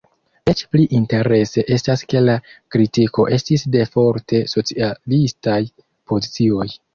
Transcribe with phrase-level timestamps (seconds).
[0.51, 2.37] Eĉ pli interese estas ke la
[2.77, 6.69] kritiko estis de forte socialistaj pozicioj.